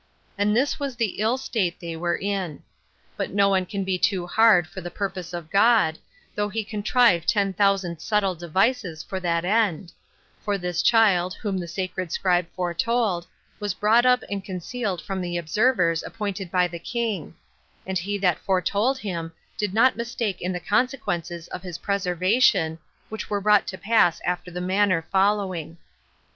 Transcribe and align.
And 0.35 0.57
this 0.57 0.79
was 0.79 0.95
the 0.95 1.19
ill 1.19 1.37
state 1.37 1.79
they 1.79 1.95
were 1.95 2.17
in. 2.17 2.63
But 3.17 3.29
no 3.35 3.49
one 3.49 3.67
can 3.67 3.83
be 3.83 3.99
too 3.99 4.25
hard 4.25 4.65
for 4.65 4.81
the 4.81 4.89
purpose 4.89 5.31
of 5.31 5.51
God, 5.51 5.99
though 6.33 6.49
he 6.49 6.63
contrive 6.63 7.27
ten 7.27 7.53
thousand 7.53 7.99
subtle 8.01 8.33
devices 8.33 9.03
for 9.03 9.19
that 9.19 9.45
end; 9.45 9.91
for 10.43 10.57
this 10.57 10.81
child, 10.81 11.35
whom 11.35 11.59
the 11.59 11.67
sacred 11.67 12.11
scribe 12.11 12.47
foretold, 12.55 13.27
was 13.59 13.75
brought 13.75 14.03
up 14.07 14.23
and 14.27 14.43
concealed 14.43 15.03
from 15.03 15.21
the 15.21 15.37
observers 15.37 16.01
appointed 16.01 16.49
by 16.49 16.67
the 16.67 16.79
king; 16.79 17.35
and 17.85 17.99
he 17.99 18.17
that 18.17 18.39
foretold 18.39 18.97
him 18.97 19.31
did 19.55 19.71
not 19.71 19.97
mistake 19.97 20.41
in 20.41 20.51
the 20.51 20.59
consequences 20.59 21.47
of 21.49 21.61
his 21.61 21.77
preservation, 21.77 22.79
which 23.09 23.29
were 23.29 23.39
brought 23.39 23.67
to 23.67 23.77
pass 23.77 24.19
after 24.25 24.49
the 24.49 24.59
manner 24.61 25.05
following: 25.11 25.75
3. 25.75 25.77